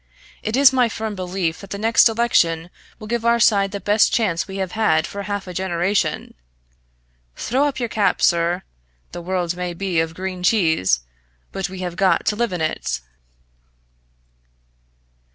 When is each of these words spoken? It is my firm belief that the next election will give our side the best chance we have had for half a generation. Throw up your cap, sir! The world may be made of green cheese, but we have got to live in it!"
It 0.41 0.57
is 0.57 0.73
my 0.73 0.89
firm 0.89 1.13
belief 1.13 1.61
that 1.61 1.69
the 1.69 1.77
next 1.77 2.09
election 2.09 2.71
will 2.97 3.05
give 3.05 3.23
our 3.23 3.39
side 3.39 3.69
the 3.69 3.79
best 3.79 4.11
chance 4.11 4.47
we 4.47 4.57
have 4.57 4.71
had 4.71 5.05
for 5.05 5.21
half 5.21 5.45
a 5.45 5.53
generation. 5.53 6.33
Throw 7.35 7.65
up 7.67 7.79
your 7.79 7.87
cap, 7.87 8.19
sir! 8.19 8.63
The 9.11 9.21
world 9.21 9.55
may 9.55 9.75
be 9.75 9.97
made 9.97 10.01
of 10.01 10.15
green 10.15 10.41
cheese, 10.41 11.01
but 11.51 11.69
we 11.69 11.81
have 11.81 11.97
got 11.97 12.25
to 12.25 12.35
live 12.35 12.51
in 12.51 12.61
it!" 12.61 12.99